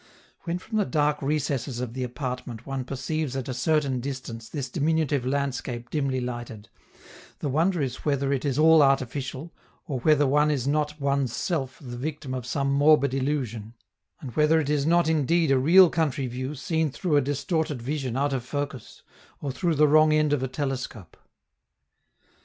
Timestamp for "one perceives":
2.65-3.35